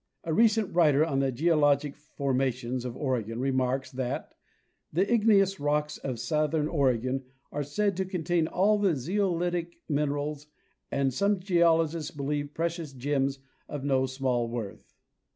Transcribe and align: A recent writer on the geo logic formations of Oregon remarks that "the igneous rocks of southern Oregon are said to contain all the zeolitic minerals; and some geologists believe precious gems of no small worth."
A 0.23 0.33
recent 0.33 0.73
writer 0.73 1.05
on 1.05 1.19
the 1.19 1.31
geo 1.31 1.55
logic 1.55 1.95
formations 1.95 2.85
of 2.85 2.97
Oregon 2.97 3.39
remarks 3.39 3.91
that 3.91 4.33
"the 4.91 5.03
igneous 5.13 5.59
rocks 5.59 5.99
of 5.99 6.17
southern 6.19 6.67
Oregon 6.67 7.23
are 7.51 7.61
said 7.61 7.95
to 7.97 8.05
contain 8.05 8.47
all 8.47 8.79
the 8.79 8.95
zeolitic 8.95 9.79
minerals; 9.87 10.47
and 10.91 11.13
some 11.13 11.39
geologists 11.39 12.09
believe 12.09 12.55
precious 12.55 12.93
gems 12.93 13.37
of 13.69 13.83
no 13.83 14.07
small 14.07 14.47
worth." 14.49 14.95